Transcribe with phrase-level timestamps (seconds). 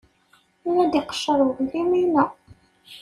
[0.75, 2.25] La d-iqeccer uglim-inu.